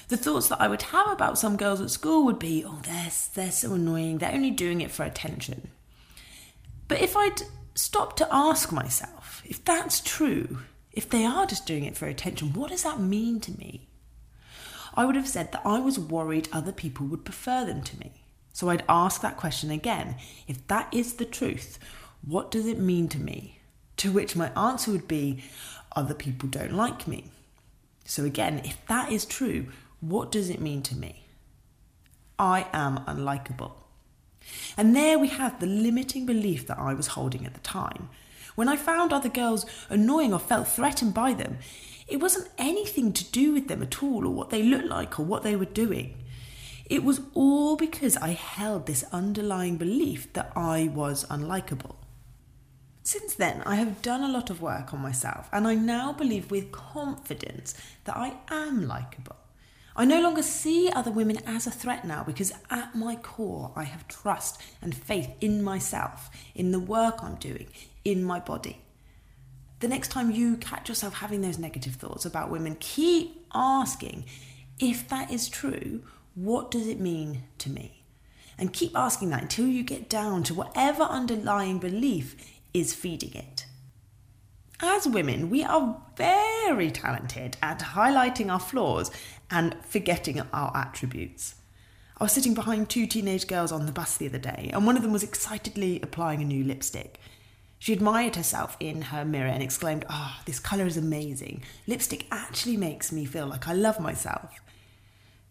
The 0.08 0.16
thoughts 0.16 0.48
that 0.48 0.60
I 0.60 0.68
would 0.68 0.80
have 0.82 1.08
about 1.08 1.38
some 1.38 1.58
girls 1.58 1.82
at 1.82 1.90
school 1.90 2.24
would 2.24 2.38
be, 2.38 2.64
oh, 2.66 2.80
they're, 2.82 3.10
they're 3.34 3.52
so 3.52 3.74
annoying, 3.74 4.18
they're 4.18 4.32
only 4.32 4.50
doing 4.50 4.80
it 4.80 4.90
for 4.90 5.02
attention. 5.02 5.68
But 6.88 7.00
if 7.00 7.16
I'd 7.16 7.42
stop 7.74 8.16
to 8.16 8.28
ask 8.30 8.72
myself, 8.72 9.42
if 9.44 9.64
that's 9.64 10.00
true, 10.00 10.58
if 10.92 11.08
they 11.08 11.24
are 11.24 11.46
just 11.46 11.66
doing 11.66 11.84
it 11.84 11.96
for 11.96 12.06
attention, 12.06 12.54
what 12.54 12.70
does 12.70 12.82
that 12.82 12.98
mean 12.98 13.40
to 13.40 13.52
me? 13.52 13.88
I 14.94 15.04
would 15.04 15.14
have 15.14 15.28
said 15.28 15.52
that 15.52 15.62
I 15.64 15.78
was 15.78 15.98
worried 15.98 16.48
other 16.52 16.72
people 16.72 17.06
would 17.06 17.24
prefer 17.24 17.64
them 17.64 17.82
to 17.82 17.98
me. 18.00 18.24
So 18.52 18.70
I'd 18.70 18.82
ask 18.88 19.20
that 19.20 19.36
question 19.36 19.70
again. 19.70 20.16
If 20.48 20.66
that 20.66 20.92
is 20.92 21.14
the 21.14 21.24
truth, 21.24 21.78
what 22.26 22.50
does 22.50 22.66
it 22.66 22.80
mean 22.80 23.06
to 23.10 23.20
me? 23.20 23.60
To 23.98 24.10
which 24.10 24.34
my 24.34 24.48
answer 24.56 24.90
would 24.90 25.06
be, 25.06 25.44
other 25.94 26.14
people 26.14 26.48
don't 26.48 26.72
like 26.72 27.06
me. 27.06 27.30
So 28.04 28.24
again, 28.24 28.62
if 28.64 28.84
that 28.88 29.12
is 29.12 29.24
true, 29.24 29.66
what 30.00 30.32
does 30.32 30.50
it 30.50 30.60
mean 30.60 30.82
to 30.82 30.96
me? 30.96 31.26
I 32.38 32.66
am 32.72 33.04
unlikable. 33.04 33.72
And 34.76 34.94
there 34.94 35.18
we 35.18 35.28
have 35.28 35.58
the 35.58 35.66
limiting 35.66 36.26
belief 36.26 36.66
that 36.66 36.78
I 36.78 36.94
was 36.94 37.08
holding 37.08 37.46
at 37.46 37.54
the 37.54 37.60
time. 37.60 38.08
When 38.54 38.68
I 38.68 38.76
found 38.76 39.12
other 39.12 39.28
girls 39.28 39.66
annoying 39.88 40.32
or 40.32 40.38
felt 40.38 40.68
threatened 40.68 41.14
by 41.14 41.32
them, 41.34 41.58
it 42.08 42.20
wasn't 42.20 42.48
anything 42.58 43.12
to 43.12 43.24
do 43.24 43.52
with 43.52 43.68
them 43.68 43.82
at 43.82 44.02
all, 44.02 44.26
or 44.26 44.32
what 44.32 44.50
they 44.50 44.62
looked 44.62 44.88
like, 44.88 45.20
or 45.20 45.24
what 45.24 45.42
they 45.42 45.56
were 45.56 45.64
doing. 45.64 46.16
It 46.86 47.04
was 47.04 47.20
all 47.34 47.76
because 47.76 48.16
I 48.16 48.30
held 48.30 48.86
this 48.86 49.04
underlying 49.12 49.76
belief 49.76 50.32
that 50.32 50.50
I 50.56 50.90
was 50.94 51.26
unlikable. 51.26 51.96
Since 53.02 53.34
then, 53.34 53.62
I 53.64 53.76
have 53.76 54.02
done 54.02 54.22
a 54.22 54.32
lot 54.32 54.50
of 54.50 54.62
work 54.62 54.92
on 54.92 55.00
myself, 55.00 55.48
and 55.52 55.66
I 55.66 55.74
now 55.74 56.12
believe 56.12 56.50
with 56.50 56.72
confidence 56.72 57.74
that 58.04 58.16
I 58.16 58.34
am 58.50 58.86
likable. 58.86 59.36
I 59.98 60.06
no 60.06 60.22
longer 60.22 60.42
see 60.42 60.90
other 60.90 61.10
women 61.10 61.38
as 61.44 61.66
a 61.66 61.70
threat 61.70 62.06
now 62.06 62.24
because 62.24 62.52
at 62.70 62.94
my 62.94 63.16
core, 63.16 63.72
I 63.76 63.84
have 63.84 64.08
trust 64.08 64.62
and 64.80 64.94
faith 64.94 65.28
in 65.42 65.62
myself, 65.62 66.30
in 66.54 66.70
the 66.70 66.80
work 66.80 67.22
I'm 67.22 67.34
doing, 67.34 67.66
in 68.04 68.24
my 68.24 68.40
body 68.40 68.80
the 69.80 69.88
next 69.88 70.08
time 70.08 70.30
you 70.30 70.56
catch 70.56 70.88
yourself 70.88 71.14
having 71.14 71.40
those 71.40 71.58
negative 71.58 71.94
thoughts 71.94 72.24
about 72.24 72.50
women, 72.50 72.76
keep 72.80 73.46
asking 73.54 74.24
if 74.78 75.08
that 75.08 75.30
is 75.30 75.48
true, 75.48 76.02
what 76.34 76.70
does 76.70 76.86
it 76.86 77.00
mean 77.00 77.44
to 77.58 77.70
me? 77.70 78.02
And 78.56 78.72
keep 78.72 78.96
asking 78.96 79.30
that 79.30 79.42
until 79.42 79.66
you 79.66 79.84
get 79.84 80.08
down 80.08 80.42
to 80.44 80.54
whatever 80.54 81.04
underlying 81.04 81.78
belief 81.78 82.34
is 82.74 82.92
feeding 82.92 83.34
it. 83.34 83.66
As 84.80 85.08
women, 85.08 85.50
we 85.50 85.64
are 85.64 86.00
very 86.14 86.92
talented 86.92 87.56
at 87.60 87.80
highlighting 87.80 88.52
our 88.52 88.60
flaws 88.60 89.10
and 89.50 89.74
forgetting 89.84 90.40
our 90.52 90.76
attributes. 90.76 91.56
I 92.16 92.24
was 92.24 92.32
sitting 92.32 92.54
behind 92.54 92.88
two 92.88 93.06
teenage 93.06 93.48
girls 93.48 93.72
on 93.72 93.86
the 93.86 93.92
bus 93.92 94.16
the 94.16 94.28
other 94.28 94.38
day, 94.38 94.70
and 94.72 94.86
one 94.86 94.96
of 94.96 95.02
them 95.02 95.12
was 95.12 95.24
excitedly 95.24 96.00
applying 96.00 96.42
a 96.42 96.44
new 96.44 96.62
lipstick. 96.62 97.18
She 97.80 97.92
admired 97.92 98.36
herself 98.36 98.76
in 98.78 99.02
her 99.02 99.24
mirror 99.24 99.48
and 99.48 99.64
exclaimed, 99.64 100.04
Ah, 100.08 100.38
oh, 100.38 100.42
this 100.46 100.60
colour 100.60 100.86
is 100.86 100.96
amazing. 100.96 101.64
Lipstick 101.88 102.26
actually 102.30 102.76
makes 102.76 103.10
me 103.10 103.24
feel 103.24 103.48
like 103.48 103.66
I 103.66 103.72
love 103.72 103.98
myself. 103.98 104.60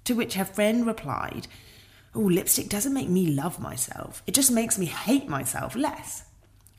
To 0.05 0.13
which 0.13 0.35
her 0.35 0.45
friend 0.45 0.85
replied, 0.85 1.47
Oh, 2.15 2.21
lipstick 2.21 2.69
doesn't 2.69 2.93
make 2.93 3.09
me 3.09 3.27
love 3.27 3.59
myself. 3.59 4.23
It 4.25 4.33
just 4.33 4.51
makes 4.51 4.77
me 4.77 4.85
hate 4.85 5.27
myself 5.27 5.75
less. 5.75 6.23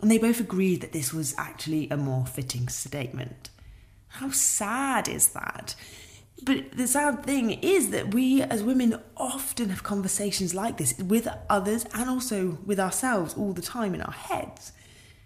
And 0.01 0.11
they 0.11 0.19
both 0.19 0.41
agreed 0.41 0.81
that 0.81 0.93
this 0.93 1.13
was 1.13 1.35
actually 1.37 1.89
a 1.91 1.97
more 1.97 2.27
fitting 2.27 2.69
statement. 2.69 3.51
How 4.09 4.31
sad 4.31 5.09
is 5.09 5.29
that? 5.29 5.75
But 6.43 6.73
the 6.77 6.87
sad 6.87 7.25
thing 7.25 7.51
is 7.51 7.91
that 7.91 8.15
we 8.15 8.43
as 8.43 8.63
women 8.63 9.01
often 9.17 9.71
have 9.71 9.83
conversations 9.83 10.55
like 10.55 10.77
this 10.77 10.97
with 10.99 11.27
others 11.51 11.85
and 11.93 12.09
also 12.09 12.59
with 12.65 12.79
ourselves 12.79 13.35
all 13.35 13.53
the 13.53 13.63
time 13.63 13.95
in 13.95 14.03
our 14.03 14.13
heads. 14.13 14.73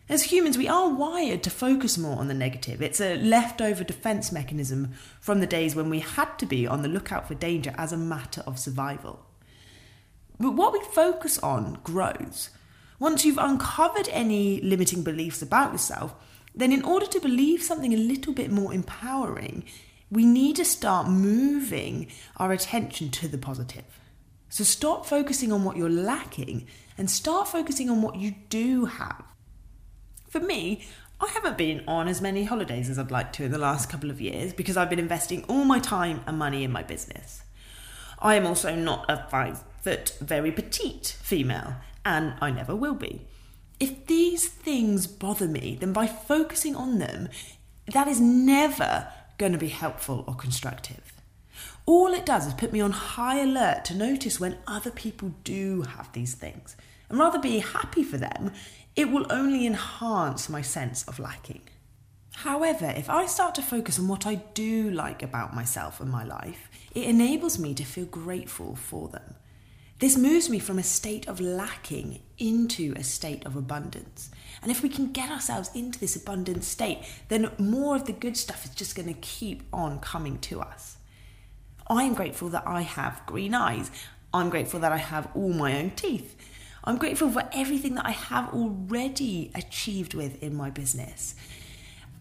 As 0.08 0.24
humans, 0.24 0.58
we 0.58 0.68
are 0.68 0.88
wired 0.88 1.42
to 1.44 1.50
focus 1.50 1.96
more 1.96 2.16
on 2.16 2.28
the 2.28 2.34
negative. 2.34 2.82
It's 2.82 3.00
a 3.00 3.16
leftover 3.16 3.84
defense 3.84 4.32
mechanism 4.32 4.92
from 5.20 5.40
the 5.40 5.46
days 5.46 5.76
when 5.76 5.90
we 5.90 6.00
had 6.00 6.38
to 6.38 6.46
be 6.46 6.66
on 6.66 6.82
the 6.82 6.88
lookout 6.88 7.28
for 7.28 7.34
danger 7.34 7.74
as 7.76 7.92
a 7.92 7.96
matter 7.96 8.42
of 8.46 8.58
survival. 8.58 9.24
But 10.40 10.52
what 10.52 10.72
we 10.72 10.80
focus 10.80 11.38
on 11.38 11.78
grows. 11.84 12.50
Once 13.02 13.24
you've 13.24 13.36
uncovered 13.38 14.08
any 14.12 14.60
limiting 14.60 15.02
beliefs 15.02 15.42
about 15.42 15.72
yourself, 15.72 16.14
then 16.54 16.72
in 16.72 16.84
order 16.84 17.04
to 17.04 17.18
believe 17.18 17.60
something 17.60 17.92
a 17.92 17.96
little 17.96 18.32
bit 18.32 18.48
more 18.48 18.72
empowering, 18.72 19.64
we 20.08 20.24
need 20.24 20.54
to 20.54 20.64
start 20.64 21.08
moving 21.08 22.06
our 22.36 22.52
attention 22.52 23.10
to 23.10 23.26
the 23.26 23.36
positive. 23.36 23.98
So 24.50 24.62
stop 24.62 25.04
focusing 25.04 25.50
on 25.50 25.64
what 25.64 25.76
you're 25.76 25.90
lacking 25.90 26.68
and 26.96 27.10
start 27.10 27.48
focusing 27.48 27.90
on 27.90 28.02
what 28.02 28.14
you 28.14 28.36
do 28.48 28.84
have. 28.84 29.24
For 30.28 30.38
me, 30.38 30.84
I 31.20 31.26
haven't 31.34 31.58
been 31.58 31.82
on 31.88 32.06
as 32.06 32.22
many 32.22 32.44
holidays 32.44 32.88
as 32.88 33.00
I'd 33.00 33.10
like 33.10 33.32
to 33.32 33.44
in 33.46 33.50
the 33.50 33.58
last 33.58 33.90
couple 33.90 34.10
of 34.10 34.20
years 34.20 34.52
because 34.52 34.76
I've 34.76 34.90
been 34.90 35.00
investing 35.00 35.42
all 35.48 35.64
my 35.64 35.80
time 35.80 36.20
and 36.28 36.38
money 36.38 36.62
in 36.62 36.70
my 36.70 36.84
business. 36.84 37.42
I 38.20 38.36
am 38.36 38.46
also 38.46 38.76
not 38.76 39.06
a 39.08 39.26
five 39.28 39.64
foot, 39.80 40.16
very 40.20 40.52
petite 40.52 41.16
female, 41.20 41.74
and 42.04 42.34
I 42.40 42.50
never 42.50 42.74
will 42.74 42.94
be. 42.94 43.26
If 43.80 44.06
these 44.06 44.48
things 44.48 45.06
bother 45.06 45.48
me, 45.48 45.76
then 45.80 45.92
by 45.92 46.06
focusing 46.06 46.76
on 46.76 46.98
them, 46.98 47.28
that 47.86 48.08
is 48.08 48.20
never 48.20 49.08
going 49.38 49.52
to 49.52 49.58
be 49.58 49.68
helpful 49.68 50.24
or 50.28 50.34
constructive. 50.34 51.12
All 51.84 52.14
it 52.14 52.24
does 52.24 52.46
is 52.46 52.54
put 52.54 52.72
me 52.72 52.80
on 52.80 52.92
high 52.92 53.40
alert 53.40 53.84
to 53.86 53.94
notice 53.94 54.38
when 54.38 54.58
other 54.66 54.90
people 54.90 55.34
do 55.42 55.82
have 55.82 56.12
these 56.12 56.34
things. 56.34 56.76
And 57.08 57.18
rather 57.18 57.40
be 57.40 57.58
happy 57.58 58.04
for 58.04 58.18
them, 58.18 58.52
it 58.94 59.10
will 59.10 59.26
only 59.30 59.66
enhance 59.66 60.48
my 60.48 60.62
sense 60.62 61.02
of 61.08 61.18
lacking. 61.18 61.62
However, 62.36 62.92
if 62.96 63.10
I 63.10 63.26
start 63.26 63.54
to 63.56 63.62
focus 63.62 63.98
on 63.98 64.08
what 64.08 64.26
I 64.26 64.36
do 64.54 64.90
like 64.90 65.22
about 65.22 65.54
myself 65.54 66.00
and 66.00 66.10
my 66.10 66.24
life, 66.24 66.70
it 66.94 67.04
enables 67.04 67.58
me 67.58 67.74
to 67.74 67.84
feel 67.84 68.06
grateful 68.06 68.76
for 68.76 69.08
them. 69.08 69.34
This 70.02 70.18
moves 70.18 70.50
me 70.50 70.58
from 70.58 70.80
a 70.80 70.82
state 70.82 71.28
of 71.28 71.40
lacking 71.40 72.22
into 72.36 72.92
a 72.96 73.04
state 73.04 73.46
of 73.46 73.54
abundance. 73.54 74.32
And 74.60 74.68
if 74.72 74.82
we 74.82 74.88
can 74.88 75.12
get 75.12 75.30
ourselves 75.30 75.70
into 75.76 75.96
this 75.96 76.16
abundant 76.16 76.64
state, 76.64 76.98
then 77.28 77.52
more 77.56 77.94
of 77.94 78.06
the 78.06 78.12
good 78.12 78.36
stuff 78.36 78.64
is 78.64 78.72
just 78.72 78.96
going 78.96 79.06
to 79.06 79.20
keep 79.20 79.62
on 79.72 80.00
coming 80.00 80.40
to 80.40 80.60
us. 80.60 80.96
I 81.86 82.02
am 82.02 82.14
grateful 82.14 82.48
that 82.48 82.66
I 82.66 82.80
have 82.80 83.24
green 83.26 83.54
eyes. 83.54 83.92
I'm 84.34 84.50
grateful 84.50 84.80
that 84.80 84.90
I 84.90 84.96
have 84.96 85.28
all 85.36 85.52
my 85.52 85.78
own 85.78 85.92
teeth. 85.92 86.34
I'm 86.82 86.98
grateful 86.98 87.30
for 87.30 87.48
everything 87.52 87.94
that 87.94 88.06
I 88.06 88.10
have 88.10 88.52
already 88.52 89.52
achieved 89.54 90.14
with 90.14 90.42
in 90.42 90.56
my 90.56 90.68
business. 90.68 91.36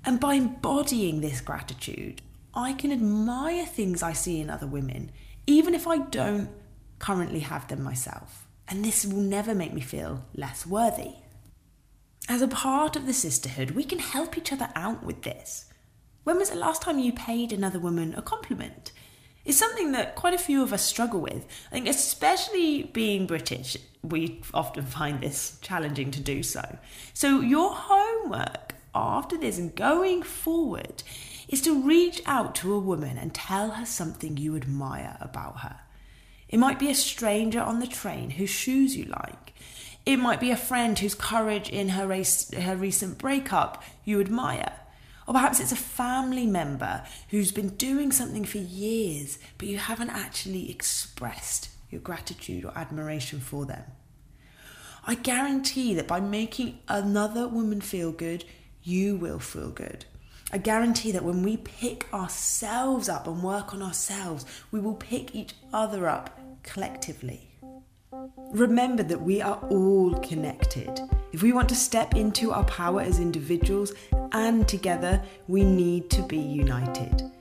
And 0.05 0.19
by 0.19 0.35
embodying 0.35 1.21
this 1.21 1.41
gratitude, 1.41 2.21
I 2.53 2.73
can 2.73 2.91
admire 2.91 3.65
things 3.65 4.03
I 4.03 4.13
see 4.13 4.39
in 4.39 4.51
other 4.51 4.67
women, 4.67 5.09
even 5.47 5.73
if 5.73 5.87
I 5.87 5.97
don't 5.97 6.60
currently 7.01 7.39
have 7.39 7.67
them 7.67 7.83
myself. 7.83 8.47
And 8.67 8.85
this 8.85 9.05
will 9.05 9.19
never 9.19 9.53
make 9.53 9.73
me 9.73 9.81
feel 9.81 10.23
less 10.33 10.65
worthy. 10.65 11.15
As 12.29 12.41
a 12.41 12.47
part 12.47 12.95
of 12.95 13.07
the 13.07 13.13
sisterhood, 13.13 13.71
we 13.71 13.83
can 13.83 13.99
help 13.99 14.37
each 14.37 14.53
other 14.53 14.69
out 14.75 15.03
with 15.03 15.23
this. 15.23 15.65
When 16.23 16.37
was 16.37 16.51
the 16.51 16.55
last 16.55 16.83
time 16.83 16.99
you 16.99 17.11
paid 17.11 17.51
another 17.51 17.79
woman 17.79 18.13
a 18.15 18.21
compliment? 18.21 18.91
It's 19.43 19.57
something 19.57 19.91
that 19.93 20.15
quite 20.15 20.35
a 20.35 20.37
few 20.37 20.61
of 20.61 20.71
us 20.71 20.85
struggle 20.85 21.19
with. 21.19 21.47
I 21.69 21.71
think, 21.71 21.87
especially 21.87 22.83
being 22.83 23.25
British, 23.25 23.75
we 24.03 24.41
often 24.53 24.85
find 24.85 25.19
this 25.19 25.57
challenging 25.61 26.11
to 26.11 26.19
do 26.21 26.43
so. 26.43 26.77
So, 27.15 27.41
your 27.41 27.73
homework 27.73 28.75
after 28.93 29.37
this 29.37 29.57
and 29.57 29.75
going 29.75 30.21
forward 30.21 31.01
is 31.47 31.61
to 31.63 31.81
reach 31.81 32.21
out 32.27 32.53
to 32.55 32.73
a 32.73 32.79
woman 32.79 33.17
and 33.17 33.33
tell 33.33 33.71
her 33.71 33.85
something 33.85 34.37
you 34.37 34.55
admire 34.55 35.17
about 35.19 35.61
her. 35.61 35.79
It 36.51 36.59
might 36.59 36.79
be 36.79 36.91
a 36.91 36.95
stranger 36.95 37.61
on 37.61 37.79
the 37.79 37.87
train 37.87 38.31
whose 38.31 38.49
shoes 38.49 38.95
you 38.95 39.05
like. 39.05 39.53
It 40.05 40.17
might 40.17 40.39
be 40.39 40.51
a 40.51 40.57
friend 40.57 40.97
whose 40.97 41.15
courage 41.15 41.69
in 41.69 41.89
her, 41.89 42.05
race, 42.05 42.51
her 42.53 42.75
recent 42.75 43.17
breakup 43.17 43.83
you 44.03 44.19
admire. 44.19 44.73
Or 45.27 45.33
perhaps 45.33 45.59
it's 45.59 45.71
a 45.71 45.77
family 45.77 46.45
member 46.45 47.03
who's 47.29 47.51
been 47.51 47.69
doing 47.69 48.11
something 48.11 48.43
for 48.43 48.57
years, 48.57 49.39
but 49.57 49.67
you 49.67 49.77
haven't 49.77 50.09
actually 50.09 50.69
expressed 50.69 51.69
your 51.89 52.01
gratitude 52.01 52.65
or 52.65 52.73
admiration 52.75 53.39
for 53.39 53.65
them. 53.65 53.83
I 55.05 55.15
guarantee 55.15 55.93
that 55.95 56.07
by 56.07 56.19
making 56.19 56.79
another 56.87 57.47
woman 57.47 57.81
feel 57.81 58.11
good, 58.11 58.43
you 58.83 59.15
will 59.15 59.39
feel 59.39 59.69
good. 59.69 60.05
I 60.53 60.57
guarantee 60.57 61.13
that 61.13 61.23
when 61.23 61.43
we 61.43 61.55
pick 61.55 62.13
ourselves 62.13 63.07
up 63.07 63.25
and 63.25 63.41
work 63.41 63.73
on 63.73 63.81
ourselves, 63.81 64.45
we 64.71 64.81
will 64.81 64.95
pick 64.95 65.33
each 65.33 65.53
other 65.71 66.09
up 66.09 66.37
collectively. 66.61 67.47
Remember 68.51 69.01
that 69.01 69.21
we 69.21 69.41
are 69.41 69.57
all 69.69 70.13
connected. 70.19 70.99
If 71.31 71.41
we 71.41 71.53
want 71.53 71.69
to 71.69 71.75
step 71.75 72.15
into 72.15 72.51
our 72.51 72.65
power 72.65 72.99
as 72.99 73.19
individuals 73.19 73.93
and 74.33 74.67
together, 74.67 75.21
we 75.47 75.63
need 75.63 76.09
to 76.09 76.21
be 76.23 76.37
united. 76.37 77.31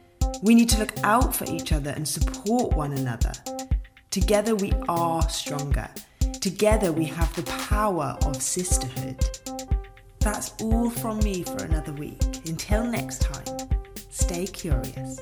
We 0.42 0.54
need 0.54 0.68
to 0.68 0.78
look 0.78 0.92
out 1.02 1.34
for 1.34 1.50
each 1.52 1.72
other 1.72 1.90
and 1.90 2.06
support 2.06 2.76
one 2.76 2.92
another. 2.92 3.32
Together, 4.10 4.54
we 4.54 4.72
are 4.88 5.28
stronger. 5.28 5.90
Together, 6.40 6.92
we 6.92 7.06
have 7.06 7.34
the 7.34 7.42
power 7.68 8.16
of 8.24 8.40
sisterhood. 8.40 9.18
That's 10.20 10.52
all 10.62 10.90
from 10.90 11.18
me 11.20 11.42
for 11.42 11.64
another 11.64 11.92
week. 11.92 12.22
Until 12.46 12.84
next 12.84 13.22
time, 13.22 13.68
stay 14.10 14.46
curious. 14.46 15.18